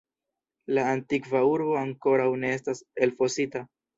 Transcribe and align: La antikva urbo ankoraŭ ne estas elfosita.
La 0.77 0.85
antikva 0.93 1.41
urbo 1.49 1.77
ankoraŭ 1.83 2.27
ne 2.45 2.51
estas 2.61 2.83
elfosita. 3.09 3.63